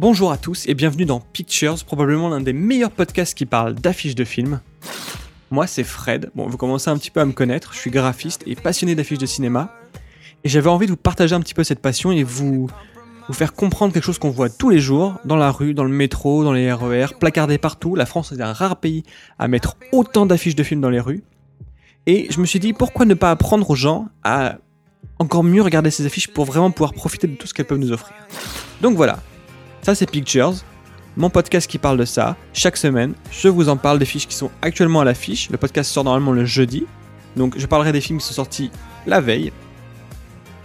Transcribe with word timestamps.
Bonjour 0.00 0.32
à 0.32 0.38
tous 0.38 0.66
et 0.66 0.72
bienvenue 0.72 1.04
dans 1.04 1.20
Pictures, 1.20 1.76
probablement 1.84 2.30
l'un 2.30 2.40
des 2.40 2.54
meilleurs 2.54 2.90
podcasts 2.90 3.36
qui 3.36 3.44
parle 3.44 3.74
d'affiches 3.74 4.14
de 4.14 4.24
films. 4.24 4.60
Moi 5.50 5.66
c'est 5.66 5.84
Fred, 5.84 6.30
bon 6.34 6.46
vous 6.46 6.56
commencez 6.56 6.88
un 6.88 6.96
petit 6.96 7.10
peu 7.10 7.20
à 7.20 7.26
me 7.26 7.32
connaître, 7.32 7.74
je 7.74 7.80
suis 7.80 7.90
graphiste 7.90 8.42
et 8.46 8.54
passionné 8.54 8.94
d'affiches 8.94 9.18
de 9.18 9.26
cinéma. 9.26 9.74
Et 10.42 10.48
j'avais 10.48 10.70
envie 10.70 10.86
de 10.86 10.92
vous 10.92 10.96
partager 10.96 11.34
un 11.34 11.40
petit 11.40 11.52
peu 11.52 11.64
cette 11.64 11.80
passion 11.80 12.12
et 12.12 12.22
vous, 12.22 12.70
faire 13.32 13.52
comprendre 13.52 13.92
quelque 13.92 14.04
chose 14.06 14.18
qu'on 14.18 14.30
voit 14.30 14.48
tous 14.48 14.70
les 14.70 14.80
jours, 14.80 15.20
dans 15.26 15.36
la 15.36 15.50
rue, 15.50 15.74
dans 15.74 15.84
le 15.84 15.92
métro, 15.92 16.44
dans 16.44 16.54
les 16.54 16.72
RER, 16.72 17.08
placardés 17.20 17.58
partout. 17.58 17.94
La 17.94 18.06
France 18.06 18.32
est 18.32 18.40
un 18.40 18.54
rare 18.54 18.76
pays 18.76 19.02
à 19.38 19.48
mettre 19.48 19.76
autant 19.92 20.24
d'affiches 20.24 20.56
de 20.56 20.62
films 20.62 20.80
dans 20.80 20.88
les 20.88 21.00
rues. 21.00 21.22
Et 22.06 22.26
je 22.30 22.40
me 22.40 22.46
suis 22.46 22.58
dit, 22.58 22.72
pourquoi 22.72 23.04
ne 23.04 23.12
pas 23.12 23.30
apprendre 23.30 23.68
aux 23.68 23.76
gens 23.76 24.08
à 24.24 24.56
encore 25.18 25.44
mieux 25.44 25.60
regarder 25.60 25.90
ces 25.90 26.06
affiches 26.06 26.28
pour 26.28 26.46
vraiment 26.46 26.70
pouvoir 26.70 26.94
profiter 26.94 27.26
de 27.26 27.34
tout 27.34 27.46
ce 27.46 27.52
qu'elles 27.52 27.66
peuvent 27.66 27.76
nous 27.76 27.92
offrir. 27.92 28.14
Donc 28.80 28.96
voilà, 28.96 29.18
ça 29.82 29.94
c'est 29.94 30.10
Pictures, 30.10 30.54
mon 31.16 31.30
podcast 31.30 31.68
qui 31.70 31.78
parle 31.78 31.98
de 31.98 32.04
ça. 32.04 32.36
Chaque 32.52 32.76
semaine, 32.76 33.14
je 33.30 33.48
vous 33.48 33.68
en 33.68 33.76
parle 33.76 33.98
des 33.98 34.04
fiches 34.04 34.26
qui 34.26 34.34
sont 34.34 34.50
actuellement 34.62 35.00
à 35.00 35.04
l'affiche. 35.04 35.50
Le 35.50 35.56
podcast 35.56 35.90
sort 35.90 36.04
normalement 36.04 36.32
le 36.32 36.44
jeudi. 36.44 36.86
Donc 37.36 37.58
je 37.58 37.66
parlerai 37.66 37.92
des 37.92 38.00
films 38.00 38.18
qui 38.18 38.26
sont 38.26 38.34
sortis 38.34 38.70
la 39.06 39.20
veille. 39.20 39.52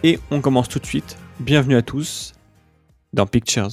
Et 0.03 0.19
on 0.31 0.41
commence 0.41 0.69
tout 0.69 0.79
de 0.79 0.85
suite. 0.85 1.17
Bienvenue 1.39 1.75
à 1.75 1.81
tous 1.81 2.33
dans 3.13 3.25
Pictures. 3.25 3.69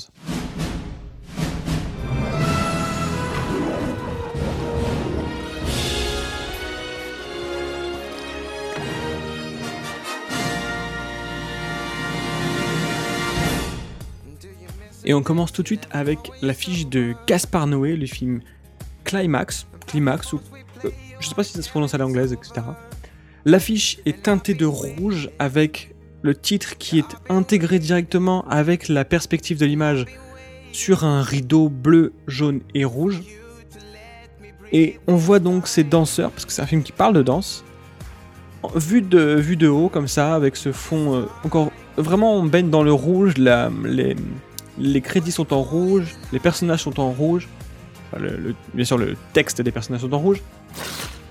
Et 15.04 15.14
on 15.14 15.22
commence 15.22 15.52
tout 15.52 15.62
de 15.62 15.68
suite 15.68 15.88
avec 15.90 16.18
l'affiche 16.42 16.86
de 16.86 17.14
Gaspard 17.26 17.66
Noé, 17.66 17.96
le 17.96 18.06
film 18.06 18.40
Climax, 19.04 19.66
Climax, 19.86 20.32
ou 20.32 20.40
euh, 20.84 20.90
je 21.18 21.28
sais 21.28 21.34
pas 21.34 21.42
si 21.42 21.52
ça 21.52 21.62
se 21.62 21.70
prononce 21.70 21.94
à 21.94 21.98
l'anglaise, 21.98 22.32
etc. 22.32 22.66
L'affiche 23.44 23.98
est 24.06 24.22
teintée 24.22 24.54
de 24.54 24.64
rouge 24.64 25.30
avec 25.38 25.94
le 26.22 26.36
titre 26.36 26.78
qui 26.78 26.98
est 26.98 27.16
intégré 27.28 27.80
directement 27.80 28.46
avec 28.48 28.88
la 28.88 29.04
perspective 29.04 29.58
de 29.58 29.66
l'image 29.66 30.06
sur 30.70 31.04
un 31.04 31.22
rideau 31.22 31.68
bleu, 31.68 32.12
jaune 32.28 32.60
et 32.74 32.84
rouge. 32.84 33.20
Et 34.70 35.00
on 35.08 35.16
voit 35.16 35.40
donc 35.40 35.66
ces 35.66 35.84
danseurs, 35.84 36.30
parce 36.30 36.46
que 36.46 36.52
c'est 36.52 36.62
un 36.62 36.66
film 36.66 36.82
qui 36.82 36.92
parle 36.92 37.14
de 37.14 37.22
danse, 37.22 37.64
vu 38.76 39.02
de, 39.02 39.34
vu 39.34 39.56
de 39.56 39.68
haut 39.68 39.88
comme 39.88 40.08
ça, 40.08 40.34
avec 40.34 40.56
ce 40.56 40.70
fond 40.72 41.14
euh, 41.14 41.24
encore 41.44 41.72
vraiment 41.96 42.36
on 42.36 42.44
baigne 42.44 42.70
dans 42.70 42.82
le 42.82 42.92
rouge, 42.92 43.36
la, 43.36 43.70
les, 43.84 44.16
les 44.78 45.00
crédits 45.00 45.32
sont 45.32 45.52
en 45.52 45.62
rouge, 45.62 46.16
les 46.32 46.38
personnages 46.38 46.82
sont 46.82 46.98
en 47.00 47.10
rouge, 47.10 47.48
bien 48.74 48.84
sûr 48.84 48.98
le 48.98 49.16
texte 49.32 49.60
des 49.60 49.70
personnages 49.70 50.02
sont 50.02 50.12
en 50.12 50.18
rouge. 50.18 50.42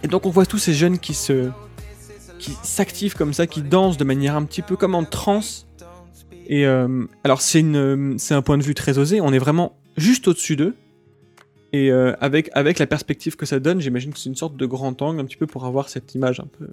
Et 0.04 0.08
donc 0.08 0.26
on 0.26 0.30
voit 0.30 0.46
tous 0.46 0.58
ces 0.58 0.74
jeunes 0.74 1.00
qui 1.00 1.14
se 1.14 1.50
qui 2.40 2.58
s'activent 2.64 3.16
comme 3.16 3.34
ça, 3.34 3.46
qui 3.46 3.62
dansent 3.62 3.98
de 3.98 4.04
manière 4.04 4.36
un 4.36 4.44
petit 4.44 4.64
peu 4.64 4.76
comme 4.76 4.96
en 4.96 5.04
transe. 5.04 5.68
Et 6.48 6.66
euh, 6.66 7.06
alors 7.24 7.42
c'est 7.42 7.60
une 7.60 8.16
c'est 8.18 8.34
un 8.34 8.42
point 8.42 8.58
de 8.58 8.64
vue 8.64 8.74
très 8.74 8.98
osé, 8.98 9.22
on 9.22 9.32
est 9.32 9.40
vraiment 9.40 9.78
juste 9.98 10.28
au-dessus 10.28 10.56
d'eux. 10.56 10.76
Et 11.74 11.90
euh, 11.90 12.14
avec, 12.20 12.50
avec 12.54 12.80
la 12.80 12.88
perspective 12.88 13.38
que 13.38 13.46
ça 13.46 13.60
donne, 13.60 13.80
j'imagine 13.80 14.12
que 14.12 14.20
c'est 14.20 14.28
une 14.28 14.36
sorte 14.36 14.58
de 14.58 14.66
grand 14.66 15.02
angle 15.02 15.22
un 15.22 15.26
petit 15.26 15.38
peu 15.38 15.48
pour 15.48 15.66
avoir 15.66 15.88
cette 15.88 16.14
image 16.16 16.42
un 16.42 16.48
peu. 16.58 16.68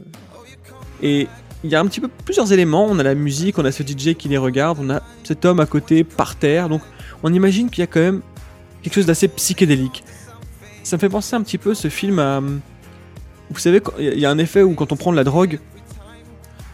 Il 1.64 1.70
y 1.70 1.74
a 1.74 1.80
un 1.80 1.86
petit 1.86 2.00
peu 2.00 2.08
plusieurs 2.24 2.52
éléments. 2.52 2.86
On 2.88 2.98
a 2.98 3.02
la 3.02 3.14
musique, 3.14 3.58
on 3.58 3.64
a 3.64 3.72
ce 3.72 3.82
DJ 3.82 4.14
qui 4.14 4.28
les 4.28 4.38
regarde, 4.38 4.78
on 4.80 4.90
a 4.90 5.02
cet 5.24 5.44
homme 5.44 5.60
à 5.60 5.66
côté 5.66 6.04
par 6.04 6.36
terre. 6.36 6.68
Donc 6.68 6.82
on 7.22 7.32
imagine 7.32 7.70
qu'il 7.70 7.80
y 7.80 7.84
a 7.84 7.86
quand 7.86 8.00
même 8.00 8.22
quelque 8.82 8.94
chose 8.94 9.06
d'assez 9.06 9.28
psychédélique. 9.28 10.04
Ça 10.82 10.96
me 10.96 11.00
fait 11.00 11.08
penser 11.08 11.36
un 11.36 11.42
petit 11.42 11.58
peu 11.58 11.74
ce 11.74 11.88
film 11.88 12.18
à. 12.18 12.40
Vous 13.50 13.58
savez, 13.58 13.80
il 13.98 14.18
y 14.18 14.26
a 14.26 14.30
un 14.30 14.38
effet 14.38 14.62
où 14.62 14.74
quand 14.74 14.92
on 14.92 14.96
prend 14.96 15.10
de 15.10 15.16
la 15.16 15.24
drogue, 15.24 15.58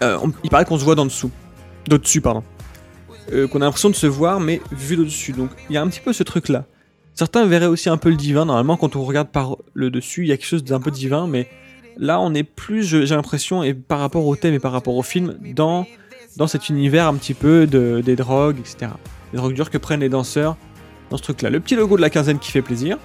euh, 0.02 0.18
il 0.42 0.50
paraît 0.50 0.64
qu'on 0.64 0.78
se 0.78 0.84
voit 0.84 0.96
d'en 0.96 1.06
dessous. 1.06 1.30
D'au-dessus, 1.86 2.20
pardon. 2.20 2.42
Euh, 3.32 3.46
qu'on 3.46 3.60
a 3.60 3.64
l'impression 3.64 3.90
de 3.90 3.94
se 3.94 4.06
voir, 4.06 4.40
mais 4.40 4.60
vu 4.72 4.96
d'au-dessus. 4.96 5.32
Donc 5.32 5.50
il 5.70 5.74
y 5.74 5.76
a 5.76 5.82
un 5.82 5.88
petit 5.88 6.00
peu 6.00 6.12
ce 6.12 6.22
truc-là. 6.22 6.66
Certains 7.14 7.46
verraient 7.46 7.66
aussi 7.66 7.88
un 7.88 7.96
peu 7.96 8.10
le 8.10 8.16
divin. 8.16 8.44
Normalement, 8.44 8.76
quand 8.76 8.96
on 8.96 9.04
regarde 9.04 9.28
par 9.28 9.56
le 9.72 9.90
dessus, 9.90 10.22
il 10.22 10.28
y 10.28 10.32
a 10.32 10.36
quelque 10.36 10.48
chose 10.48 10.64
d'un 10.64 10.80
peu 10.80 10.90
divin, 10.90 11.28
mais 11.28 11.48
là, 11.96 12.20
on 12.20 12.34
est 12.34 12.42
plus, 12.42 12.84
j'ai 12.84 13.14
l'impression, 13.14 13.62
et 13.62 13.74
par 13.74 14.00
rapport 14.00 14.26
au 14.26 14.36
thème 14.36 14.54
et 14.54 14.58
par 14.58 14.72
rapport 14.72 14.96
au 14.96 15.02
film, 15.02 15.36
dans, 15.54 15.86
dans 16.36 16.46
cet 16.46 16.68
univers 16.68 17.06
un 17.06 17.14
petit 17.14 17.34
peu 17.34 17.66
de, 17.66 18.02
des 18.04 18.16
drogues, 18.16 18.58
etc. 18.58 18.92
Les 19.32 19.38
drogues 19.38 19.54
dures 19.54 19.70
que 19.70 19.78
prennent 19.78 20.00
les 20.00 20.08
danseurs 20.08 20.56
dans 21.10 21.16
ce 21.16 21.22
truc-là. 21.22 21.50
Le 21.50 21.60
petit 21.60 21.76
logo 21.76 21.96
de 21.96 22.02
la 22.02 22.10
quinzaine 22.10 22.38
qui 22.38 22.50
fait 22.50 22.62
plaisir. 22.62 22.98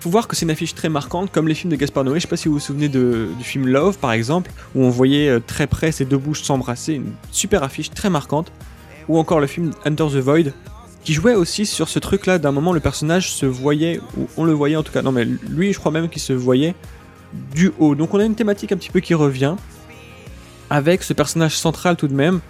Faut 0.00 0.10
voir 0.10 0.28
que 0.28 0.36
c'est 0.36 0.44
une 0.44 0.50
affiche 0.50 0.74
très 0.74 0.88
marquante, 0.88 1.32
comme 1.32 1.48
les 1.48 1.54
films 1.54 1.72
de 1.72 1.76
Gaspard 1.76 2.04
Noé. 2.04 2.20
Je 2.20 2.22
sais 2.22 2.28
pas 2.28 2.36
si 2.36 2.46
vous 2.48 2.54
vous 2.54 2.60
souvenez 2.60 2.88
du 2.88 3.28
film 3.42 3.66
Love, 3.66 3.98
par 3.98 4.12
exemple, 4.12 4.52
où 4.74 4.84
on 4.84 4.90
voyait 4.90 5.28
euh, 5.28 5.40
très 5.40 5.66
près 5.66 5.90
ces 5.90 6.04
deux 6.04 6.18
bouches 6.18 6.42
s'embrasser. 6.42 6.94
Une 6.94 7.12
super 7.32 7.64
affiche 7.64 7.90
très 7.90 8.08
marquante. 8.08 8.52
Ou 9.08 9.18
encore 9.18 9.40
le 9.40 9.46
film 9.46 9.72
Enter 9.86 10.06
the 10.12 10.20
Void, 10.20 10.52
qui 11.02 11.14
jouait 11.14 11.34
aussi 11.34 11.66
sur 11.66 11.88
ce 11.88 11.98
truc-là. 11.98 12.38
D'un 12.38 12.52
moment, 12.52 12.72
le 12.72 12.80
personnage 12.80 13.32
se 13.32 13.46
voyait, 13.46 14.00
ou 14.16 14.28
on 14.36 14.44
le 14.44 14.52
voyait 14.52 14.76
en 14.76 14.84
tout 14.84 14.92
cas. 14.92 15.02
Non, 15.02 15.10
mais 15.10 15.24
lui, 15.24 15.72
je 15.72 15.78
crois 15.80 15.90
même 15.90 16.08
qu'il 16.08 16.22
se 16.22 16.32
voyait 16.32 16.74
du 17.54 17.72
haut. 17.78 17.94
Donc 17.94 18.14
on 18.14 18.20
a 18.20 18.24
une 18.24 18.34
thématique 18.34 18.72
un 18.72 18.76
petit 18.76 18.90
peu 18.90 19.00
qui 19.00 19.14
revient, 19.14 19.56
avec 20.70 21.02
ce 21.02 21.12
personnage 21.12 21.56
central 21.56 21.96
tout 21.96 22.08
de 22.08 22.14
même, 22.14 22.40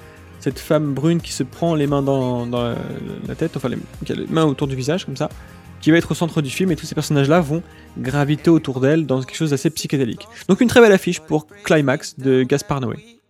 cette 0.41 0.59
femme 0.59 0.95
brune 0.95 1.21
qui 1.21 1.33
se 1.33 1.43
prend 1.43 1.75
les 1.75 1.87
mains 1.87 2.03
dans, 2.03 2.47
la 2.47 3.35
tête, 3.35 3.57
enfin 3.57 3.71
qui 4.05 4.13
a 4.13 4.15
les 4.15 4.27
mains 4.27 4.45
autour 4.45 4.69
du 4.69 4.77
visage 4.77 5.05
comme 5.05 5.17
ça, 5.17 5.29
qui 5.81 5.91
va 5.91 5.99
être 5.99 6.11
au 6.11 6.15
centre 6.15 6.43
du 6.43 6.51
film 6.51 6.71
et 6.73 6.77
tous 6.77 6.87
ces 6.87 6.95
personnages-là 6.95 7.41
vont 7.41 7.63
graviter 7.99 8.51
autour 8.51 8.81
d'elle 8.81 9.07
dans 9.07 9.23
quelque 9.23 9.37
chose 9.37 9.51
d'assez 9.51 9.71
psychédélique. 9.71 10.27
Donc 10.49 10.61
une 10.61 10.69
très 10.69 10.81
belle 10.81 10.93
affiche 10.93 11.21
pour 11.21 11.47
Climax 11.65 12.19
de 12.19 12.43
Gaspard 12.43 12.81
Noé. 12.81 13.21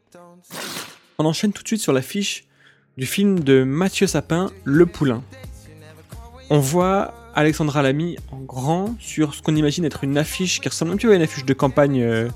On 1.18 1.24
enchaîne 1.24 1.52
tout 1.52 1.62
de 1.62 1.68
suite 1.68 1.80
sur 1.80 1.92
l'affiche 1.92 2.44
du 2.96 3.06
film 3.06 3.40
de 3.40 3.64
Mathieu 3.64 4.06
Sapin, 4.06 4.50
Le 4.64 4.86
Poulain. 4.86 5.22
On 6.50 6.60
voit 6.60 7.12
Alexandra 7.34 7.82
Lamy 7.82 8.16
en 8.32 8.38
grand 8.38 8.94
sur 8.98 9.34
ce 9.34 9.42
qu'on 9.42 9.54
imagine 9.54 9.84
être 9.84 10.02
une 10.02 10.16
affiche 10.16 10.60
qui 10.60 10.68
ressemble 10.68 10.92
un 10.92 10.96
petit 10.96 11.06
peu 11.06 11.12
à 11.12 11.16
une 11.16 11.22
affiche 11.22 11.44
de 11.44 11.52
campagne 11.52 12.02
euh, 12.02 12.28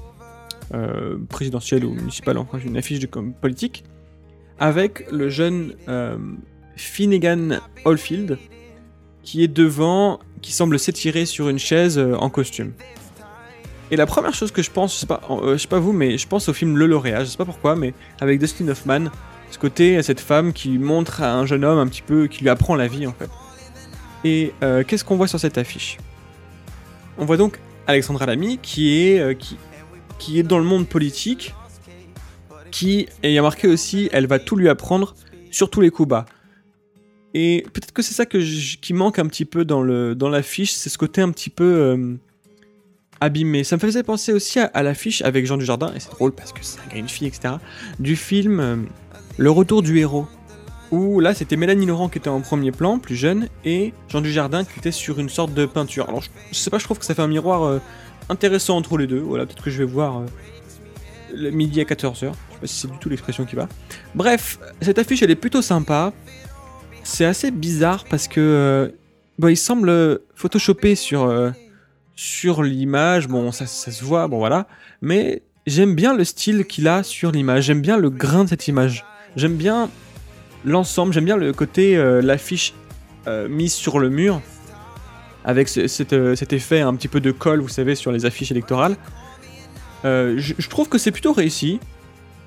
euh, 0.75 1.17
présidentielle 1.31 1.87
ou 1.87 1.95
municipale, 1.95 2.37
enfin 2.37 2.59
une 2.65 2.77
affiche 2.77 2.99
de 2.99 3.07
politique, 3.07 3.85
avec 4.59 5.11
le 5.11 5.31
jeune 5.31 5.75
euh, 5.89 6.19
Finnegan 6.77 7.61
Oldfield 7.87 8.39
qui 9.23 9.43
est 9.43 9.49
devant, 9.49 10.21
qui 10.43 10.53
semble 10.53 10.79
s'étirer 10.79 11.25
sur 11.25 11.49
une 11.49 11.59
chaise 11.59 11.99
en 11.99 12.29
costume. 12.29 12.73
Et 13.91 13.97
la 13.97 14.07
première 14.07 14.35
chose 14.35 14.53
que 14.53 14.63
je 14.63 14.71
pense, 14.71 14.95
je 14.95 15.01
sais 15.01 15.07
pas, 15.07 15.23
sais 15.57 15.69
pas 15.69 15.79
vous, 15.79 15.93
mais 15.93 16.19
je 16.19 16.27
pense 16.27 16.49
au 16.49 16.53
film 16.53 16.77
Le 16.77 16.87
Lauréat, 16.87 17.25
je 17.25 17.31
sais 17.31 17.37
pas 17.37 17.45
pourquoi, 17.45 17.77
mais 17.77 17.95
avec 18.21 18.41
Dustin 18.41 18.69
Hoffman, 18.69 19.07
ce 19.51 19.59
côté, 19.59 20.03
cette 20.03 20.21
femme 20.21 20.53
qui 20.53 20.79
montre 20.79 21.23
à 21.23 21.35
un 21.35 21.47
jeune 21.47 21.65
homme 21.65 21.79
un 21.79 21.87
petit 21.87 22.03
peu, 22.03 22.27
qui 22.27 22.43
lui 22.43 22.51
apprend 22.51 22.75
la 22.75 22.89
vie 22.89 23.07
en 23.07 23.13
fait. 23.13 23.31
Et 24.25 24.53
euh, 24.63 24.85
qu'est-ce 24.85 25.05
qu'on 25.05 25.17
voit 25.17 25.29
sur 25.29 25.41
cette 25.41 25.59
affiche? 25.59 25.99
On 27.19 27.25
voit 27.25 27.37
donc 27.37 27.59
Alexandra 27.87 28.27
Lamy 28.27 28.59
qui 28.59 29.07
est, 29.07 29.19
euh, 29.19 29.35
qui, 30.19 30.39
est 30.39 30.43
dans 30.43 30.59
le 30.59 30.65
monde 30.65 30.87
politique, 30.89 31.55
qui, 32.71 33.09
et 33.23 33.31
il 33.31 33.33
y 33.33 33.39
a 33.39 33.43
marqué 33.43 33.69
aussi, 33.69 34.09
elle 34.13 34.27
va 34.27 34.39
tout 34.39 34.57
lui 34.57 34.69
apprendre 34.69 35.15
sur 35.51 35.71
tous 35.71 35.81
les 35.81 35.91
coups 35.91 36.09
bas. 36.09 36.27
Et 37.35 37.67
peut-être 37.73 37.93
que 37.93 38.03
c'est 38.03 38.15
ça 38.15 38.27
que 38.27 38.39
qui 38.77 38.93
manque 38.93 39.19
un 39.19 39.27
petit 39.27 39.45
peu 39.45 39.65
dans, 39.65 39.83
l'affiche, 39.83 40.73
c'est 40.73 40.91
ce 40.91 40.99
côté 40.99 41.21
un 41.21 41.31
petit 41.31 41.51
peu 41.51 41.65
euh, 41.65 42.15
abîmé. 43.21 43.65
Ça 43.65 43.77
me 43.77 43.81
faisait 43.81 44.03
penser 44.03 44.33
aussi 44.33 44.61
à, 44.61 44.67
à 44.67 44.83
l'affiche 44.83 45.23
avec 45.23 45.47
Jean 45.47 45.57
Dujardin, 45.57 45.93
et 45.95 46.01
c'est 46.01 46.11
drôle 46.11 46.33
parce 46.33 46.53
que 46.53 46.61
c'est 46.63 46.79
un 46.81 46.93
gars, 46.93 46.99
une 46.99 47.09
fille, 47.09 47.27
etc., 47.27 47.55
du 47.99 48.17
film 48.17 48.87
le 49.39 49.51
retour 49.51 49.83
du 49.83 49.99
héros. 49.99 50.27
Où 50.93 51.21
là, 51.21 51.33
c'était 51.33 51.57
Mélanie 51.57 51.87
Laurent 51.87 52.11
qui 52.11 52.19
était 52.19 52.29
en 52.29 52.43
premier 52.43 52.71
plan, 52.71 52.99
plus 52.99 53.17
jeune, 53.17 53.49
et 53.65 53.95
Jean 54.09 54.21
Dujardin 54.21 54.65
qui 54.65 54.79
était 54.79 54.93
sur 54.93 55.19
une 55.19 55.31
sorte 55.31 55.55
de 55.55 55.65
peinture. 55.65 56.07
Alors, 56.09 56.23
je, 56.23 56.29
sais 56.55 56.69
pas, 56.69 56.79
je 56.79 56.85
trouve 56.85 56.99
que 56.99 57.07
ça 57.07 57.15
fait 57.15 57.23
un 57.23 57.29
miroir 57.29 57.63
euh, 57.63 57.79
intéressant 58.29 58.77
entre 58.77 58.99
les 58.99 59.07
deux. 59.07 59.19
Voilà, 59.19 59.47
peut-être 59.47 59.65
que 59.65 59.71
je 59.71 59.79
vais 59.79 59.91
voir 59.91 60.19
euh, 60.19 60.27
le 61.35 61.51
midi 61.51 61.81
à 61.81 61.85
14h. 61.85 62.15
Je 62.15 62.27
sais 62.27 62.31
pas 62.61 62.67
si 62.67 62.81
c'est 62.81 62.91
du 62.91 62.99
tout 62.99 63.09
l'expression 63.09 63.47
qui 63.47 63.57
va. 63.57 63.69
Bref, 64.15 64.59
cette 64.83 64.99
affiche, 64.99 65.23
elle 65.23 65.31
est 65.31 65.35
plutôt 65.35 65.63
sympa. 65.63 66.13
C'est 67.05 67.25
assez 67.25 67.51
bizarre 67.51 68.05
parce 68.09 68.29
que. 68.29 68.95
Bon, 69.39 69.49
il 69.49 69.57
semble 69.57 70.21
photoshopé 70.35 70.95
sur, 70.95 71.53
sur 72.15 72.63
l'image. 72.63 73.29
Bon, 73.29 73.51
ça, 73.51 73.65
ça 73.65 73.91
se 73.91 74.05
voit, 74.05 74.29
bon 74.29 74.37
voilà. 74.37 74.69
Mais 75.01 75.43
j'aime 75.67 75.95
bien 75.95 76.15
le 76.15 76.25
style 76.25 76.67
qu'il 76.67 76.87
a 76.87 77.03
sur 77.03 77.33
l'image. 77.33 77.65
J'aime 77.65 77.81
bien 77.81 77.97
le 77.97 78.11
grain 78.11 78.45
de 78.45 78.51
cette 78.51 78.69
image. 78.69 79.07
J'aime 79.35 79.57
bien 79.57 79.89
l'ensemble, 80.65 81.13
j'aime 81.13 81.25
bien 81.25 81.37
le 81.37 81.53
côté, 81.53 81.97
euh, 81.97 82.21
l'affiche 82.21 82.75
euh, 83.27 83.49
mise 83.49 83.73
sur 83.73 83.99
le 83.99 84.09
mur, 84.09 84.41
avec 85.45 85.69
euh, 85.77 85.89
cet, 85.89 86.53
effet 86.53 86.81
un 86.81 86.95
petit 86.95 87.09
peu 87.09 87.21
de 87.21 87.31
colle, 87.31 87.61
vous 87.61 87.69
savez, 87.69 87.95
sur 87.95 88.13
les 88.13 88.27
affiches 88.27 88.51
électorales. 88.51 88.97
Je, 90.05 90.69
trouve 90.69 90.89
que 90.89 90.99
c'est 90.99 91.13
plutôt 91.13 91.33
réussi. 91.33 91.81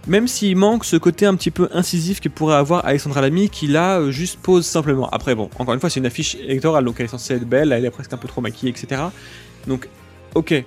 Même 0.08 0.28
s'il 0.28 0.56
manque 0.56 0.86
ce 0.86 0.98
côté 0.98 1.26
un 1.26 1.34
petit 1.34 1.50
peu 1.50 1.68
incisif 1.74 2.20
que 2.20 2.30
pourrait 2.30 2.58
avoir 2.58 2.86
Alexandra 2.86 3.22
Lamy, 3.22 3.50
qui 3.50 3.66
là 3.66 4.12
juste 4.12 4.40
pose 4.40 4.64
simplement. 4.64 5.10
Après, 5.10 5.34
bon, 5.34 5.50
encore 5.58 5.74
une 5.74 5.80
fois, 5.80 5.90
c'est 5.90 6.00
une 6.00 6.06
affiche 6.06 6.36
électorale, 6.36 6.86
donc 6.86 6.98
elle 7.00 7.06
est 7.06 7.10
censée 7.10 7.34
être 7.34 7.50
belle, 7.50 7.72
elle 7.72 7.84
est 7.84 7.90
presque 7.90 8.14
un 8.14 8.18
peu 8.18 8.28
trop 8.28 8.40
maquillée, 8.40 8.72
etc. 8.72 9.02
Donc, 9.66 9.90
ok. 10.36 10.64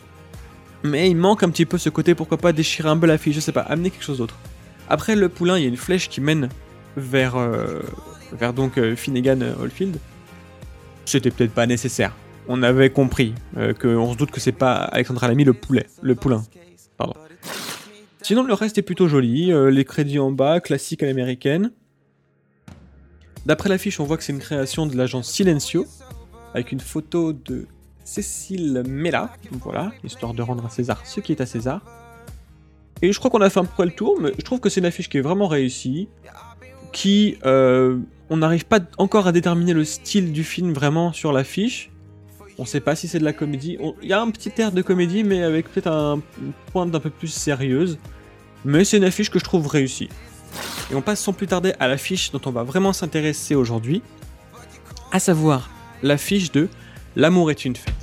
Mais 0.82 1.08
il 1.08 1.16
manque 1.16 1.44
un 1.44 1.50
petit 1.50 1.66
peu 1.66 1.78
ce 1.78 1.88
côté, 1.88 2.16
pourquoi 2.16 2.36
pas 2.38 2.52
déchirer 2.52 2.88
un 2.88 2.96
peu 2.96 3.06
l'affiche, 3.06 3.36
je 3.36 3.40
sais 3.40 3.52
pas, 3.52 3.60
amener 3.60 3.90
quelque 3.90 4.04
chose 4.04 4.18
d'autre. 4.18 4.34
Après 4.88 5.14
le 5.14 5.28
poulain, 5.28 5.56
il 5.56 5.62
y 5.62 5.66
a 5.66 5.68
une 5.68 5.76
flèche 5.76 6.08
qui 6.08 6.20
mène 6.20 6.48
vers, 6.96 7.36
euh, 7.36 7.80
vers 8.32 8.52
donc 8.52 8.78
euh, 8.78 8.96
Finnegan 8.96 9.40
Oldfield. 9.60 9.98
C'était 11.04 11.30
peut-être 11.30 11.52
pas 11.52 11.66
nécessaire. 11.66 12.14
On 12.48 12.62
avait 12.62 12.90
compris 12.90 13.34
qu'on 13.54 14.12
se 14.12 14.16
doute 14.16 14.30
que 14.30 14.40
c'est 14.40 14.52
pas 14.52 14.76
Alexandra 14.76 15.28
Lamy 15.28 15.44
le 15.44 15.52
poulet, 15.52 15.86
le 16.00 16.14
poulain. 16.14 16.42
Pardon. 16.96 17.14
Sinon, 18.22 18.42
le 18.42 18.52
reste 18.52 18.76
est 18.76 18.82
plutôt 18.82 19.08
joli. 19.08 19.52
Euh, 19.52 19.70
les 19.70 19.86
crédits 19.86 20.18
en 20.18 20.30
bas, 20.30 20.60
classique 20.60 21.02
à 21.02 21.06
l'américaine. 21.06 21.72
D'après 23.46 23.70
l'affiche, 23.70 24.00
on 24.00 24.04
voit 24.04 24.18
que 24.18 24.22
c'est 24.22 24.34
une 24.34 24.38
création 24.38 24.84
de 24.84 24.96
l'agence 24.96 25.30
Silencio, 25.30 25.86
avec 26.52 26.70
une 26.70 26.80
photo 26.80 27.32
de 27.32 27.66
Cécile 28.04 28.82
Mella, 28.86 29.30
voilà, 29.52 29.92
histoire 30.04 30.34
de 30.34 30.42
rendre 30.42 30.66
à 30.66 30.68
César 30.68 31.06
ce 31.06 31.20
qui 31.20 31.32
est 31.32 31.40
à 31.40 31.46
César. 31.46 31.80
Et 33.00 33.12
je 33.12 33.18
crois 33.18 33.30
qu'on 33.30 33.40
a 33.40 33.48
fait 33.48 33.60
un 33.60 33.64
peu 33.64 33.84
le 33.84 33.92
tour, 33.92 34.18
mais 34.20 34.32
je 34.36 34.44
trouve 34.44 34.60
que 34.60 34.68
c'est 34.68 34.80
une 34.80 34.86
affiche 34.86 35.08
qui 35.08 35.16
est 35.16 35.22
vraiment 35.22 35.46
réussie, 35.46 36.08
qui... 36.92 37.38
Euh, 37.44 37.98
on 38.30 38.36
n'arrive 38.38 38.66
pas 38.66 38.80
encore 38.98 39.26
à 39.26 39.32
déterminer 39.32 39.72
le 39.72 39.84
style 39.84 40.32
du 40.32 40.44
film 40.44 40.72
vraiment 40.72 41.14
sur 41.14 41.32
l'affiche. 41.32 41.90
On 42.58 42.66
sait 42.66 42.80
pas 42.80 42.94
si 42.94 43.08
c'est 43.08 43.18
de 43.18 43.24
la 43.24 43.32
comédie. 43.32 43.78
Il 44.02 44.08
y 44.08 44.12
a 44.12 44.20
un 44.20 44.30
petit 44.30 44.52
air 44.58 44.70
de 44.70 44.82
comédie, 44.82 45.24
mais 45.24 45.42
avec 45.42 45.72
peut-être 45.72 45.86
un 45.86 46.20
pointe 46.72 46.94
un 46.94 47.00
peu 47.00 47.08
plus 47.08 47.28
sérieuse. 47.28 47.98
Mais 48.66 48.84
c'est 48.84 48.98
une 48.98 49.04
affiche 49.04 49.30
que 49.30 49.38
je 49.38 49.44
trouve 49.44 49.66
réussie. 49.66 50.10
Et 50.90 50.94
on 50.94 51.00
passe 51.00 51.20
sans 51.20 51.32
plus 51.32 51.46
tarder 51.46 51.72
à 51.80 51.88
l'affiche 51.88 52.30
dont 52.32 52.40
on 52.44 52.50
va 52.50 52.64
vraiment 52.64 52.92
s'intéresser 52.92 53.54
aujourd'hui, 53.54 54.02
à 55.10 55.20
savoir 55.20 55.70
l'affiche 56.02 56.52
de 56.52 56.68
L'amour 57.18 57.50
est 57.50 57.64
une 57.64 57.74
fête. 57.74 57.94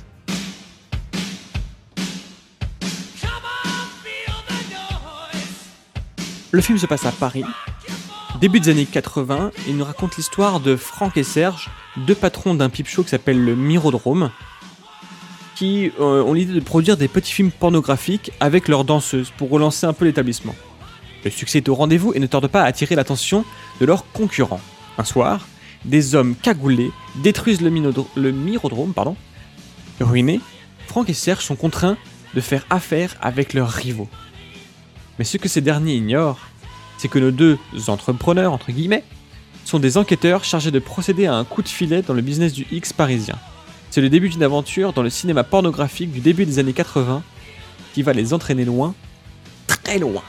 Le 6.50 6.60
film 6.60 6.76
se 6.76 6.86
passe 6.86 7.06
à 7.06 7.12
Paris, 7.12 7.44
début 8.36 8.60
des 8.60 8.70
années 8.70 8.86
80, 8.86 9.50
et 9.56 9.70
il 9.70 9.76
nous 9.76 9.84
raconte 9.84 10.16
l'histoire 10.16 10.60
de 10.60 10.76
Franck 10.76 11.16
et 11.16 11.22
Serge, 11.22 11.70
deux 11.96 12.14
patrons 12.14 12.54
d'un 12.54 12.68
pipe 12.68 12.88
show 12.88 13.02
qui 13.02 13.10
s'appelle 13.10 13.42
le 13.42 13.56
Mirodrome, 13.56 14.30
qui 15.54 15.90
euh, 16.00 16.22
ont 16.22 16.34
l'idée 16.34 16.52
de 16.52 16.60
produire 16.60 16.96
des 16.96 17.08
petits 17.08 17.32
films 17.32 17.50
pornographiques 17.50 18.30
avec 18.40 18.68
leurs 18.68 18.84
danseuses 18.84 19.32
pour 19.36 19.50
relancer 19.50 19.86
un 19.86 19.94
peu 19.94 20.04
l'établissement. 20.04 20.54
Le 21.24 21.30
succès 21.30 21.58
est 21.58 21.68
au 21.68 21.74
rendez-vous 21.74 22.12
et 22.14 22.20
ne 22.20 22.26
tarde 22.26 22.46
pas 22.46 22.62
à 22.62 22.66
attirer 22.66 22.94
l'attention 22.94 23.44
de 23.80 23.86
leurs 23.86 24.10
concurrents. 24.12 24.60
Un 24.98 25.04
soir, 25.04 25.46
des 25.84 26.14
hommes 26.14 26.34
cagoulés 26.36 26.90
détruisent 27.16 27.62
le, 27.62 27.70
Mirodrome. 27.70 28.92
Ruinés, 30.00 30.40
Franck 30.86 31.08
et 31.08 31.14
Serge 31.14 31.44
sont 31.44 31.56
contraints 31.56 31.96
de 32.34 32.40
faire 32.40 32.66
affaire 32.68 33.16
avec 33.20 33.54
leurs 33.54 33.70
rivaux. 33.70 34.08
Mais 35.18 35.24
ce 35.24 35.38
que 35.38 35.48
ces 35.48 35.62
derniers 35.62 35.94
ignorent, 35.94 36.38
c'est 36.98 37.08
que 37.08 37.18
nos 37.18 37.30
deux 37.30 37.58
entrepreneurs, 37.88 38.52
entre 38.52 38.72
guillemets, 38.72 39.04
sont 39.64 39.78
des 39.78 39.98
enquêteurs 39.98 40.44
chargés 40.44 40.70
de 40.70 40.78
procéder 40.78 41.26
à 41.26 41.34
un 41.34 41.44
coup 41.44 41.62
de 41.62 41.68
filet 41.68 42.02
dans 42.02 42.14
le 42.14 42.22
business 42.22 42.52
du 42.52 42.66
X 42.70 42.92
parisien. 42.92 43.36
C'est 43.90 44.00
le 44.00 44.08
début 44.08 44.28
d'une 44.28 44.42
aventure 44.42 44.92
dans 44.92 45.02
le 45.02 45.10
cinéma 45.10 45.44
pornographique 45.44 46.12
du 46.12 46.20
début 46.20 46.46
des 46.46 46.58
années 46.58 46.72
80 46.72 47.22
qui 47.94 48.02
va 48.02 48.12
les 48.12 48.34
entraîner 48.34 48.64
loin, 48.64 48.94
très 49.66 49.98
loin. 49.98 50.22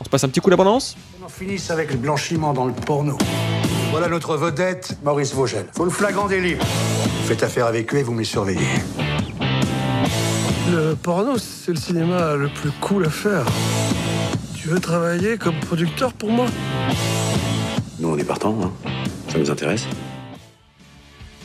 On 0.00 0.04
se 0.04 0.08
passe 0.08 0.24
un 0.24 0.28
petit 0.28 0.40
coup 0.40 0.50
d'abondance? 0.50 0.96
On 1.20 1.24
en 1.24 1.28
finisse 1.28 1.70
avec 1.70 1.92
le 1.92 1.96
blanchiment 1.98 2.52
dans 2.52 2.66
le 2.66 2.72
porno. 2.72 3.16
Voilà 3.90 4.08
notre 4.08 4.36
vedette, 4.36 4.98
Maurice 5.02 5.32
Vogel. 5.32 5.66
Faut 5.74 5.84
le 5.84 5.90
flagrant 5.90 6.26
délit. 6.26 6.56
Faites 7.24 7.42
affaire 7.42 7.66
avec 7.66 7.94
eux 7.94 7.98
et 7.98 8.02
vous 8.02 8.12
me 8.12 8.18
les 8.18 8.24
surveillez. 8.24 8.60
Le 10.70 10.94
porno, 10.94 11.38
c'est 11.38 11.72
le 11.72 11.78
cinéma 11.78 12.34
le 12.34 12.48
plus 12.48 12.70
cool 12.80 13.06
à 13.06 13.10
faire. 13.10 13.46
Tu 14.68 14.74
veux 14.74 14.80
travailler 14.80 15.38
comme 15.38 15.58
producteur 15.60 16.12
pour 16.12 16.30
moi? 16.30 16.46
Nous, 17.98 18.06
on 18.06 18.18
est 18.18 18.24
partant, 18.24 18.54
hein. 18.62 18.70
ça 19.28 19.38
nous 19.38 19.50
intéresse. 19.50 19.86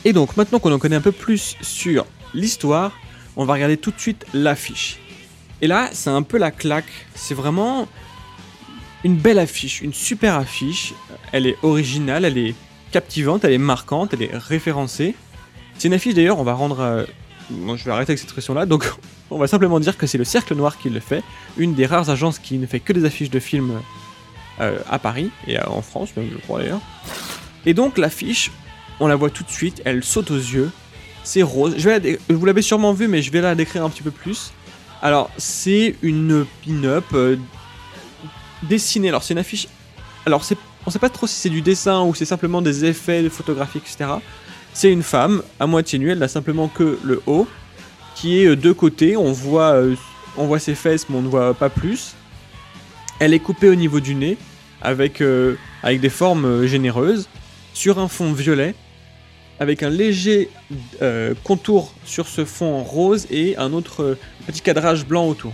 Et 0.04 0.12
donc, 0.12 0.36
maintenant 0.36 0.58
qu'on 0.58 0.70
en 0.72 0.78
connaît 0.78 0.96
un 0.96 1.00
peu 1.00 1.10
plus 1.10 1.56
sur 1.62 2.04
l'histoire, 2.34 2.92
on 3.36 3.46
va 3.46 3.54
regarder 3.54 3.78
tout 3.78 3.92
de 3.92 3.98
suite 3.98 4.26
l'affiche. 4.34 4.98
Et 5.62 5.66
là, 5.66 5.88
c'est 5.92 6.10
un 6.10 6.20
peu 6.20 6.36
la 6.36 6.50
claque. 6.50 6.92
C'est 7.14 7.32
vraiment 7.32 7.88
une 9.04 9.16
belle 9.16 9.38
affiche, 9.38 9.80
une 9.80 9.94
super 9.94 10.34
affiche. 10.34 10.92
Elle 11.32 11.46
est 11.46 11.56
originale, 11.62 12.26
elle 12.26 12.36
est 12.36 12.54
captivante, 12.92 13.42
elle 13.46 13.54
est 13.54 13.58
marquante, 13.58 14.12
elle 14.12 14.24
est 14.24 14.36
référencée. 14.36 15.14
C'est 15.78 15.88
une 15.88 15.94
affiche 15.94 16.12
d'ailleurs, 16.12 16.40
on 16.40 16.44
va 16.44 16.52
rendre. 16.52 17.06
Je 17.50 17.84
vais 17.84 17.90
arrêter 17.90 18.12
avec 18.12 18.18
cette 18.18 18.28
expression-là. 18.28 18.66
Donc, 18.66 18.90
on 19.30 19.38
va 19.38 19.46
simplement 19.46 19.80
dire 19.80 19.96
que 19.96 20.06
c'est 20.06 20.18
le 20.18 20.24
Cercle 20.24 20.54
Noir 20.54 20.78
qui 20.78 20.90
le 20.90 21.00
fait, 21.00 21.22
une 21.56 21.74
des 21.74 21.86
rares 21.86 22.10
agences 22.10 22.38
qui 22.38 22.58
ne 22.58 22.66
fait 22.66 22.80
que 22.80 22.92
des 22.92 23.04
affiches 23.04 23.30
de 23.30 23.40
films 23.40 23.80
euh, 24.60 24.78
à 24.88 24.98
Paris 24.98 25.30
et 25.46 25.60
en 25.60 25.82
France, 25.82 26.10
même 26.16 26.28
je 26.32 26.38
crois 26.38 26.60
d'ailleurs. 26.60 26.80
Et 27.66 27.74
donc, 27.74 27.98
l'affiche, 27.98 28.50
on 29.00 29.06
la 29.06 29.16
voit 29.16 29.30
tout 29.30 29.44
de 29.44 29.50
suite, 29.50 29.82
elle 29.84 30.04
saute 30.04 30.30
aux 30.30 30.36
yeux. 30.36 30.70
C'est 31.22 31.42
rose. 31.42 31.74
Je 31.78 32.18
Vous 32.32 32.44
l'avez 32.44 32.62
sûrement 32.62 32.92
vu, 32.92 33.08
mais 33.08 33.22
je 33.22 33.32
vais 33.32 33.40
la 33.40 33.54
décrire 33.54 33.84
un 33.84 33.88
petit 33.88 34.02
peu 34.02 34.10
plus. 34.10 34.52
Alors, 35.00 35.30
c'est 35.38 35.96
une 36.02 36.46
pin-up 36.64 37.04
euh, 37.14 37.36
dessinée. 38.62 39.08
Alors, 39.08 39.22
c'est 39.22 39.34
une 39.34 39.40
affiche. 39.40 39.68
Alors, 40.26 40.44
c'est... 40.44 40.56
on 40.86 40.90
sait 40.90 40.98
pas 40.98 41.08
trop 41.08 41.26
si 41.26 41.34
c'est 41.34 41.50
du 41.50 41.62
dessin 41.62 42.02
ou 42.02 42.14
c'est 42.14 42.24
simplement 42.24 42.62
des 42.62 42.84
effets 42.84 43.28
photographiques, 43.30 43.84
etc. 43.86 44.10
C'est 44.74 44.92
une 44.92 45.02
femme, 45.02 45.42
à 45.58 45.66
moitié 45.66 45.98
nue, 45.98 46.10
elle 46.10 46.18
n'a 46.18 46.28
simplement 46.28 46.68
que 46.68 46.98
le 47.02 47.22
haut, 47.26 47.46
qui 48.14 48.40
est 48.40 48.46
euh, 48.46 48.56
de 48.56 48.72
côté. 48.72 49.16
On 49.16 49.32
voit, 49.32 49.72
euh, 49.74 49.94
on 50.36 50.46
voit 50.46 50.58
ses 50.58 50.74
fesses, 50.74 51.08
mais 51.08 51.16
on 51.16 51.22
ne 51.22 51.28
voit 51.28 51.54
pas 51.54 51.70
plus. 51.70 52.14
Elle 53.20 53.32
est 53.32 53.38
coupée 53.38 53.68
au 53.68 53.74
niveau 53.74 54.00
du 54.00 54.14
nez, 54.14 54.36
avec, 54.82 55.22
avec 55.82 56.00
des 56.00 56.08
formes 56.10 56.66
généreuses, 56.66 57.28
sur 57.72 57.98
un 57.98 58.08
fond 58.08 58.32
violet 58.32 58.74
avec 59.60 59.82
un 59.82 59.90
léger 59.90 60.50
euh, 61.02 61.34
contour 61.44 61.92
sur 62.04 62.26
ce 62.26 62.44
fond 62.44 62.82
rose 62.82 63.26
et 63.30 63.56
un 63.56 63.72
autre 63.72 64.02
euh, 64.02 64.18
petit 64.46 64.60
cadrage 64.60 65.06
blanc 65.06 65.28
autour. 65.28 65.52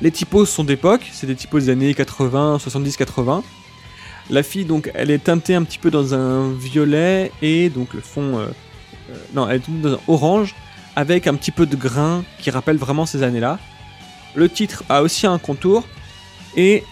Les 0.00 0.10
typos 0.10 0.44
sont 0.46 0.64
d'époque, 0.64 1.02
c'est 1.12 1.26
des 1.26 1.34
typos 1.34 1.64
des 1.64 1.70
années 1.70 1.94
80, 1.94 2.58
70, 2.58 2.96
80. 2.96 3.42
La 4.30 4.42
fille, 4.42 4.64
donc, 4.64 4.90
elle 4.94 5.10
est 5.10 5.24
teintée 5.24 5.54
un 5.54 5.62
petit 5.62 5.78
peu 5.78 5.90
dans 5.90 6.14
un 6.14 6.52
violet 6.52 7.30
et 7.42 7.68
donc 7.68 7.94
le 7.94 8.00
fond. 8.00 8.38
Euh, 8.38 8.46
non, 9.34 9.48
elle 9.48 9.56
est 9.56 9.70
dans 9.70 9.94
un 9.94 9.98
orange 10.08 10.54
avec 10.96 11.26
un 11.26 11.34
petit 11.34 11.52
peu 11.52 11.66
de 11.66 11.76
grain 11.76 12.24
qui 12.40 12.50
rappelle 12.50 12.76
vraiment 12.76 13.06
ces 13.06 13.22
années-là. 13.22 13.58
Le 14.34 14.48
titre 14.48 14.82
a 14.88 15.02
aussi 15.02 15.26
un 15.26 15.38
contour 15.38 15.86
et 16.56 16.82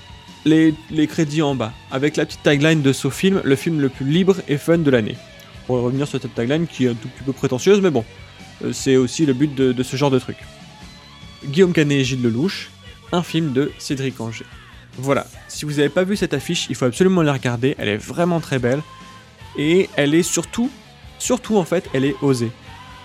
les, 0.44 0.74
les 0.90 1.06
crédits 1.06 1.42
en 1.42 1.54
bas 1.54 1.72
avec 1.90 2.16
la 2.16 2.24
petite 2.24 2.42
tagline 2.42 2.82
de 2.82 2.92
ce 2.92 3.10
film, 3.10 3.40
le 3.42 3.56
film 3.56 3.80
le 3.80 3.88
plus 3.88 4.06
libre 4.06 4.36
et 4.46 4.58
fun 4.58 4.78
de 4.78 4.90
l'année 4.90 5.16
pour 5.66 5.80
revenir 5.80 6.06
sur 6.06 6.20
cette 6.20 6.34
tagline 6.34 6.66
qui 6.66 6.86
est 6.86 6.88
un 6.88 6.94
tout 6.94 7.08
petit 7.08 7.24
peu 7.24 7.32
prétentieuse, 7.32 7.80
mais 7.80 7.90
bon, 7.90 8.04
euh, 8.62 8.72
c'est 8.72 8.96
aussi 8.96 9.26
le 9.26 9.32
but 9.32 9.54
de, 9.54 9.82
ce 9.82 9.96
genre 9.96 10.10
de 10.10 10.18
truc. 10.18 10.36
Guillaume 11.44 11.72
Canet 11.72 12.00
et 12.00 12.04
Gilles 12.04 12.22
Lelouch, 12.22 12.70
un 13.12 13.22
film 13.22 13.52
de 13.52 13.72
Cédric 13.78 14.20
Anger. 14.20 14.44
Voilà, 14.98 15.26
si 15.48 15.64
vous 15.64 15.72
n'avez 15.72 15.88
pas 15.88 16.04
vu 16.04 16.16
cette 16.16 16.34
affiche, 16.34 16.66
il 16.70 16.76
faut 16.76 16.84
absolument 16.84 17.22
la 17.22 17.32
regarder, 17.32 17.74
elle 17.78 17.88
est 17.88 17.96
vraiment 17.96 18.40
très 18.40 18.58
belle, 18.58 18.80
et 19.56 19.88
elle 19.96 20.14
est 20.14 20.22
surtout, 20.22 20.70
surtout 21.18 21.56
en 21.56 21.64
fait, 21.64 21.88
elle 21.92 22.04
est 22.04 22.16
osée. 22.22 22.50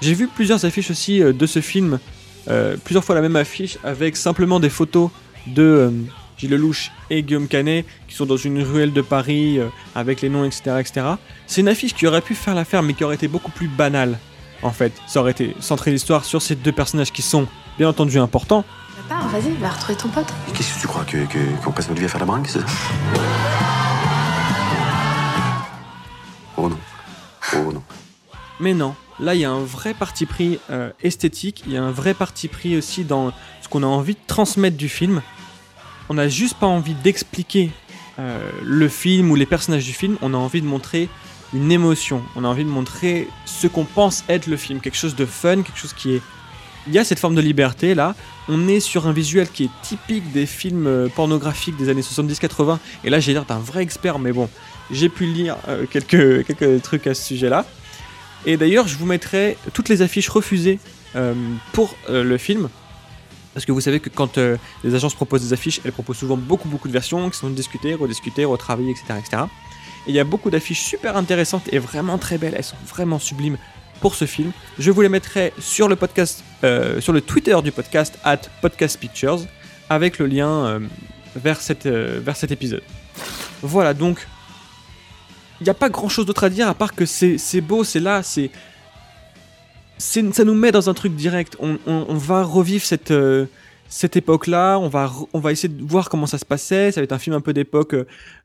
J'ai 0.01 0.13
vu 0.13 0.27
plusieurs 0.27 0.65
affiches 0.65 0.91
aussi 0.91 1.22
euh, 1.22 1.34
de 1.34 1.46
ce 1.46 1.62
film, 1.62 2.00
euh, 2.48 2.77
plusieurs 2.84 3.03
fois 3.03 3.15
la 3.15 3.22
même 3.22 3.36
affiche, 3.36 3.77
avec 3.84 4.17
simplement 4.17 4.60
des 4.60 4.69
photos 4.69 5.10
de 5.48 5.91
Gilles 6.38 6.51
Lelouch 6.51 6.91
et 7.10 7.24
Guillaume 7.24 7.48
Canet, 7.48 7.86
qui 8.08 8.15
sont 8.15 8.25
dans 8.25 8.38
une 8.38 8.62
ruelle 8.62 8.93
de 8.93 9.01
Paris, 9.01 9.60
euh, 9.60 9.67
avec 9.96 10.22
les 10.22 10.29
noms, 10.29 10.46
etc. 10.46 10.77
etc. 10.79 11.05
C'est 11.48 11.62
une 11.62 11.67
affiche 11.67 11.93
qui 11.93 12.08
aurait 12.08 12.22
pu 12.22 12.36
faire 12.36 12.55
l'affaire, 12.55 12.84
mais 12.84 12.93
qui 12.93 13.03
aurait 13.03 13.15
été 13.15 13.27
beaucoup 13.27 13.51
plus 13.51 13.67
banale, 13.67 14.17
en 14.62 14.72
fait. 14.72 14.93
Ça 15.08 15.19
aurait 15.19 15.31
été 15.31 15.55
centré 15.60 15.91
l'histoire 15.91 16.24
sur 16.24 16.41
ces 16.41 16.55
deux 16.55 16.72
personnages 16.72 17.12
qui 17.12 17.24
sont, 17.24 17.48
bien 17.77 17.89
entendu, 17.89 18.19
importants. 18.19 18.63
Vas-y, 19.10 19.51
va 19.56 19.70
retrouver 19.70 19.98
ton 19.98 20.10
pote. 20.10 20.28
Qu'est-ce 20.54 20.75
que 20.75 20.82
tu 20.82 20.88
crois, 20.88 21.04
qu'on 21.04 21.25
que, 21.25 21.63
qu'on 21.63 21.72
passe 21.72 21.88
notre 21.88 22.00
vie 22.00 22.06
à 22.06 22.10
faire 22.10 22.20
la 22.20 22.25
bringue, 22.25 22.46
c'est 22.48 22.60
ça? 22.60 22.66
Oh 26.58 26.70
non. 26.70 26.78
Oh 27.54 27.72
non. 27.72 27.84
Mais 28.60 28.74
non, 28.74 28.96
là 29.20 29.36
il 29.36 29.42
y 29.42 29.46
a 29.46 29.51
un 29.51 29.63
vrai 29.63 29.94
parti 29.94 30.25
pris 30.25 30.60
euh, 30.70 30.92
esthétique, 31.01 31.63
il 31.66 31.74
y 31.74 31.78
a 31.78 31.84
un 31.84 31.92
vrai 31.92 32.13
parti 32.13 32.48
pris 32.48 32.75
aussi 32.75 33.06
dans 33.06 33.32
ce 33.62 33.70
qu'on 33.70 33.84
a 33.84 33.88
envie 33.88 34.16
de 34.16 34.20
transmettre 34.28 34.78
du 34.78 34.89
film. 34.89 35.22
On 36.10 36.16
n'a 36.16 36.28
juste 36.28 36.56
pas 36.56 36.68
envie 36.68 36.96
d'expliquer 36.96 37.72
euh, 38.20 38.50
le 38.63 38.89
film 38.89 39.32
ou 39.32 39.36
les 39.36 39.46
personnages 39.46 39.86
du 39.86 39.94
film, 39.94 40.18
on 40.22 40.34
a 40.34 40.38
envie 40.38 40.62
de 40.62 40.68
montrer 40.68 41.08
une 41.54 41.72
émotion, 41.72 42.22
on 42.36 42.44
a 42.44 42.48
envie 42.48 42.66
de 42.66 42.70
montrer 42.70 43.28
ce 43.46 43.68
qu'on 43.68 43.86
pense 43.86 44.24
être 44.28 44.48
le 44.48 44.58
film, 44.58 44.82
quelque 44.82 44.98
chose 44.98 45.16
de 45.16 45.25
fun, 45.25 45.62
quelque 45.63 45.80
chose 45.80 45.94
qui 45.94 46.16
est 46.16 46.22
il 46.89 46.96
y 46.96 46.98
a 46.98 47.03
cette 47.03 47.19
forme 47.19 47.36
de 47.36 47.41
liberté 47.41 47.93
là. 47.93 48.15
On 48.48 48.67
est 48.67 48.79
sur 48.79 49.08
un 49.08 49.13
visuel 49.13 49.48
qui 49.48 49.65
est 49.65 49.69
typique 49.84 50.31
des 50.31 50.48
films 50.48 50.88
euh, 50.88 51.08
pornographiques 51.08 51.77
des 51.77 51.88
années 51.89 52.01
70-80. 52.01 52.79
Et 53.03 53.12
là, 53.12 53.19
j'ai 53.19 53.34
l'air 53.34 53.46
d'un 53.46 53.60
vrai 53.60 53.84
expert, 53.84 54.17
mais 54.17 54.31
bon, 54.31 54.50
j'ai 54.89 55.08
pu 55.08 55.25
lire 55.25 55.55
euh, 55.67 55.86
quelques, 55.91 56.81
trucs 56.81 57.05
à 57.05 57.13
ce 57.13 57.24
sujet-là. 57.24 57.65
Et 58.48 58.58
d'ailleurs, 58.58 58.88
je 58.88 58.98
vous 58.98 59.05
mettrai 59.05 59.55
toutes 59.74 59.88
les 59.88 60.01
affiches 60.01 60.29
refusées 60.29 60.79
euh, 61.15 61.36
pour 61.74 61.96
le 62.10 62.38
film. 62.38 62.69
Parce 63.53 63.65
que 63.65 63.72
vous 63.72 63.81
savez 63.81 64.00
que 64.00 64.10
quand 64.10 64.38
les 64.84 64.96
agences 64.96 65.15
proposent 65.15 65.43
des 65.43 65.53
affiches, 65.53 65.81
elles 65.84 65.91
proposent 65.91 66.17
souvent 66.17 66.38
beaucoup 66.38 66.69
beaucoup 66.69 66.88
de 66.88 66.93
versions 66.93 67.29
qui 67.29 67.38
sont 67.38 67.50
discutées, 67.50 67.93
rediscutées, 67.93 68.46
retravaillées, 68.46 68.91
etc. 68.91 69.19
etc. 69.19 69.43
Et 70.08 70.12
il 70.12 70.15
y 70.15 70.19
a 70.19 70.24
beaucoup 70.24 70.50
d'affiches 70.50 70.81
super 70.81 71.17
intéressantes 71.17 71.63
et 71.72 71.79
vraiment 71.79 72.17
très 72.17 72.38
belles. 72.38 72.53
Elles 72.55 72.63
sont 72.63 72.77
vraiment 72.88 73.19
sublimes 73.19 73.58
pour 74.00 74.15
ce 74.15 74.25
film. 74.25 74.51
Je 74.77 74.91
vous 74.91 75.01
les 75.01 75.10
mettrai 75.10 75.53
sur 75.60 75.88
le 75.88 75.96
podcast, 75.96 76.44
euh, 76.63 77.01
sur 77.01 77.13
le 77.13 77.22
Twitter 77.22 77.56
du 77.63 77.72
podcast 77.72 78.18
at 78.24 78.41
Podcast 78.62 79.00
Pictures, 79.00 79.41
avec 79.89 80.20
le 80.20 80.25
lien 80.25 80.65
euh, 80.65 80.79
vers, 81.36 81.62
cette, 81.62 81.86
euh, 81.86 82.20
vers 82.24 82.36
cet 82.36 82.51
épisode. 82.51 82.84
Voilà, 83.62 83.94
donc 83.94 84.25
il 85.60 85.65
n'y 85.65 85.70
a 85.70 85.74
pas 85.74 85.89
grand 85.89 86.10
chose 86.10 86.25
d'autre 86.25 86.46
à 86.46 86.50
dire 86.50 86.68
à 86.68 86.74
part 86.74 86.96
que 86.96 87.06
c'est 87.06 87.62
beau, 87.62 87.84
c'est 87.84 88.00
là, 88.00 88.24
c'est. 88.24 88.50
Ça 89.98 90.46
nous 90.46 90.53
met 90.53 90.72
dans 90.72 90.89
un 90.89 90.94
truc 90.94 91.13
direct. 91.13 91.58
On, 91.60 92.15
va 92.15 92.44
revivre 92.44 92.86
cette, 92.86 93.13
cette 93.89 94.15
époque-là, 94.15 94.77
on 94.79 94.88
va, 94.88 95.12
on 95.34 95.41
va 95.41 95.51
essayer 95.51 95.68
de 95.68 95.84
voir 95.84 96.08
comment 96.08 96.25
ça 96.25 96.38
se 96.38 96.46
passait. 96.46 96.94
Ça 96.94 97.01
va 97.01 97.03
être 97.03 97.12
un 97.12 97.20
film 97.20 97.36
un 97.36 97.41
peu 97.41 97.51
d'époque 97.51 97.94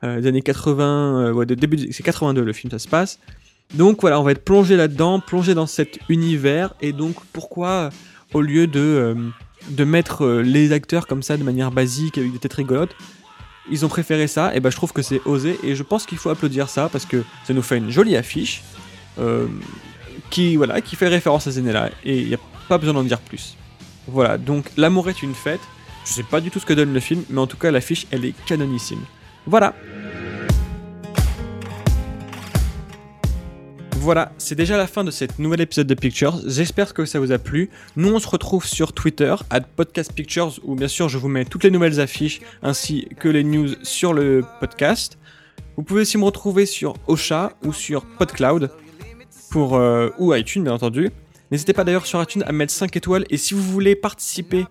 des 0.02 0.26
années 0.26 0.42
80, 0.42 1.30
ouais, 1.30 1.46
de 1.46 1.54
début, 1.54 1.92
c'est 1.92 2.02
82 2.02 2.42
le 2.42 2.52
film, 2.52 2.72
ça 2.72 2.80
se 2.80 2.88
passe. 2.88 3.20
Donc 3.72 4.02
voilà, 4.02 4.20
on 4.20 4.22
va 4.22 4.32
être 4.32 4.44
plongé 4.44 4.76
là-dedans, 4.76 5.20
plongé 5.20 5.54
dans 5.54 5.66
cet 5.66 5.98
univers, 6.08 6.74
et 6.80 6.92
donc 6.92 7.16
pourquoi, 7.32 7.90
au 8.32 8.40
lieu 8.40 8.66
de, 8.66 8.80
euh, 8.80 9.14
de 9.70 9.84
mettre 9.84 10.24
euh, 10.24 10.42
les 10.42 10.72
acteurs 10.72 11.06
comme 11.06 11.22
ça 11.22 11.36
de 11.36 11.42
manière 11.42 11.70
basique 11.70 12.18
avec 12.18 12.32
des 12.32 12.38
têtes 12.38 12.54
rigolotes, 12.54 12.94
ils 13.70 13.84
ont 13.84 13.88
préféré 13.88 14.26
ça, 14.26 14.54
et 14.54 14.60
ben 14.60 14.70
je 14.70 14.76
trouve 14.76 14.92
que 14.92 15.02
c'est 15.02 15.20
osé, 15.24 15.58
et 15.64 15.74
je 15.74 15.82
pense 15.82 16.06
qu'il 16.06 16.18
faut 16.18 16.30
applaudir 16.30 16.68
ça 16.68 16.88
parce 16.88 17.06
que 17.06 17.24
ça 17.46 17.54
nous 17.54 17.62
fait 17.62 17.78
une 17.78 17.90
jolie 17.90 18.16
affiche 18.16 18.62
euh, 19.18 19.46
qui, 20.30 20.56
voilà, 20.56 20.80
qui 20.80 20.96
fait 20.96 21.08
référence 21.08 21.46
à 21.46 21.52
ces 21.52 21.60
et 22.04 22.18
il 22.20 22.28
n'y 22.28 22.34
a 22.34 22.40
pas 22.68 22.78
besoin 22.78 22.94
d'en 22.94 23.02
dire 23.02 23.20
plus. 23.20 23.56
Voilà, 24.06 24.38
donc 24.38 24.70
L'amour 24.76 25.08
est 25.08 25.22
une 25.22 25.34
fête, 25.34 25.60
je 26.04 26.12
sais 26.12 26.22
pas 26.22 26.40
du 26.40 26.50
tout 26.50 26.60
ce 26.60 26.66
que 26.66 26.74
donne 26.74 26.92
le 26.92 27.00
film, 27.00 27.24
mais 27.30 27.40
en 27.40 27.46
tout 27.46 27.56
cas 27.56 27.70
l'affiche 27.70 28.06
elle 28.10 28.24
est 28.24 28.34
canonissime. 28.46 29.00
Voilà, 29.46 29.74
Voilà, 34.04 34.32
c'est 34.36 34.54
déjà 34.54 34.76
la 34.76 34.86
fin 34.86 35.02
de 35.02 35.10
cette 35.10 35.38
nouvel 35.38 35.62
épisode 35.62 35.86
de 35.86 35.94
Pictures. 35.94 36.38
J'espère 36.46 36.92
que 36.92 37.06
ça 37.06 37.18
vous 37.18 37.32
a 37.32 37.38
plu. 37.38 37.70
Nous, 37.96 38.14
on 38.14 38.18
se 38.18 38.28
retrouve 38.28 38.66
sur 38.66 38.92
Twitter, 38.92 39.34
at 39.48 39.62
Podcast 39.62 40.12
Pictures, 40.12 40.60
où 40.62 40.74
bien 40.74 40.88
sûr 40.88 41.08
je 41.08 41.16
vous 41.16 41.28
mets 41.28 41.46
toutes 41.46 41.64
les 41.64 41.70
nouvelles 41.70 41.98
affiches 42.00 42.42
ainsi 42.62 43.08
que 43.18 43.30
les 43.30 43.42
news 43.42 43.70
sur 43.82 44.12
le 44.12 44.44
podcast. 44.60 45.16
Vous 45.78 45.84
pouvez 45.84 46.02
aussi 46.02 46.18
me 46.18 46.24
retrouver 46.24 46.66
sur 46.66 46.92
Ocha 47.06 47.54
ou 47.64 47.72
sur 47.72 48.04
PodCloud 48.04 48.70
pour, 49.50 49.76
euh, 49.76 50.10
ou 50.18 50.34
iTunes, 50.34 50.64
bien 50.64 50.74
entendu. 50.74 51.08
N'hésitez 51.50 51.72
pas 51.72 51.84
d'ailleurs 51.84 52.04
sur 52.04 52.22
iTunes 52.22 52.44
à 52.46 52.52
mettre 52.52 52.74
5 52.74 52.94
étoiles 52.94 53.24
et 53.30 53.38
si 53.38 53.54
vous 53.54 53.62
voulez 53.62 53.96
participer 53.96 54.66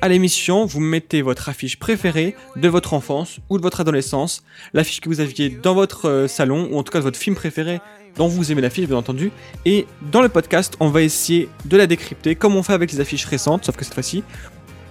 à 0.00 0.08
l'émission, 0.08 0.64
vous 0.64 0.80
mettez 0.80 1.20
votre 1.20 1.50
affiche 1.50 1.78
préférée 1.78 2.34
de 2.56 2.68
votre 2.68 2.94
enfance 2.94 3.40
ou 3.50 3.58
de 3.58 3.62
votre 3.62 3.80
adolescence, 3.80 4.42
l'affiche 4.72 5.02
que 5.02 5.10
vous 5.10 5.20
aviez 5.20 5.50
dans 5.50 5.74
votre 5.74 6.08
euh, 6.08 6.28
salon 6.28 6.70
ou 6.72 6.78
en 6.78 6.82
tout 6.82 6.92
cas 6.92 7.00
votre 7.00 7.18
film 7.18 7.36
préféré 7.36 7.80
dont 8.16 8.28
vous 8.28 8.52
aimez 8.52 8.60
l'affiche 8.60 8.86
bien 8.86 8.96
entendu. 8.96 9.30
Et 9.64 9.86
dans 10.10 10.22
le 10.22 10.28
podcast, 10.28 10.76
on 10.80 10.88
va 10.88 11.02
essayer 11.02 11.48
de 11.64 11.76
la 11.76 11.86
décrypter 11.86 12.34
comme 12.34 12.56
on 12.56 12.62
fait 12.62 12.72
avec 12.72 12.92
les 12.92 13.00
affiches 13.00 13.24
récentes, 13.24 13.64
sauf 13.64 13.76
que 13.76 13.84
cette 13.84 13.94
fois-ci, 13.94 14.22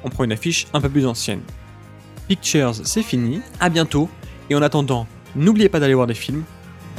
on 0.04 0.10
prend 0.10 0.24
une 0.24 0.32
affiche 0.32 0.68
un 0.74 0.82
peu 0.82 0.90
plus 0.90 1.06
ancienne. 1.06 1.42
Pictures, 2.28 2.74
c'est 2.84 3.04
fini, 3.04 3.42
à 3.60 3.70
bientôt, 3.70 4.10
et 4.50 4.56
en 4.56 4.62
attendant, 4.62 5.08
n'oubliez 5.36 5.70
pas 5.70 5.80
d'aller 5.80 5.96
voir 5.96 6.08
des 6.08 6.14
films, 6.14 6.44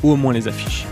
ou 0.03 0.11
au 0.11 0.17
moins 0.17 0.33
les 0.33 0.49
affiches. 0.49 0.87